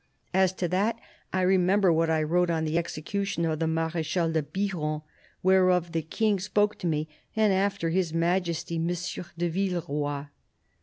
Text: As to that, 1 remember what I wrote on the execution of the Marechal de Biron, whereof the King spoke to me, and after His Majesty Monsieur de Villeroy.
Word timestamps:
As 0.33 0.51
to 0.53 0.67
that, 0.69 0.97
1 1.31 1.45
remember 1.45 1.93
what 1.93 2.09
I 2.09 2.23
wrote 2.23 2.49
on 2.49 2.65
the 2.65 2.79
execution 2.79 3.45
of 3.45 3.59
the 3.59 3.67
Marechal 3.67 4.31
de 4.31 4.41
Biron, 4.41 5.03
whereof 5.43 5.91
the 5.91 6.01
King 6.01 6.39
spoke 6.39 6.79
to 6.79 6.87
me, 6.87 7.07
and 7.35 7.53
after 7.53 7.91
His 7.91 8.11
Majesty 8.11 8.79
Monsieur 8.79 9.25
de 9.37 9.47
Villeroy. 9.47 10.23